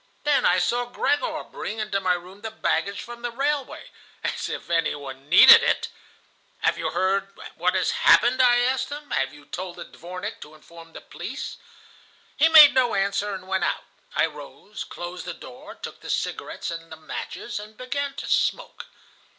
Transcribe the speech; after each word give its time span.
Then 0.23 0.47
I 0.47 0.57
saw 0.57 0.85
Gregor 0.85 1.43
bring 1.43 1.77
into 1.77 1.99
my 2.01 2.15
room 2.15 2.41
the 2.41 2.49
baggage 2.49 3.01
from 3.03 3.21
the 3.21 3.29
railway; 3.29 3.91
as 4.23 4.49
if 4.49 4.67
any 4.67 4.95
one 4.95 5.29
needed 5.29 5.61
it! 5.61 5.89
"'Have 6.61 6.79
you 6.79 6.89
heard 6.89 7.27
what 7.53 7.75
has 7.75 7.91
happened?' 7.91 8.41
I 8.41 8.61
asked 8.61 8.89
him. 8.89 9.11
'Have 9.11 9.31
you 9.31 9.45
told 9.45 9.75
the 9.75 9.85
dvornik 9.85 10.41
to 10.41 10.55
inform 10.55 10.93
the 10.93 11.01
police?' 11.01 11.57
"He 12.35 12.49
made 12.49 12.73
no 12.73 12.95
answer, 12.95 13.35
and 13.35 13.47
went 13.47 13.63
out. 13.63 13.83
I 14.15 14.25
rose, 14.25 14.83
closed 14.83 15.25
the 15.25 15.35
door, 15.35 15.75
took 15.75 15.99
the 16.01 16.09
cigarettes 16.09 16.71
and 16.71 16.91
the 16.91 16.97
matches, 16.97 17.59
and 17.59 17.77
began 17.77 18.15
to 18.15 18.27
smoke. 18.27 18.87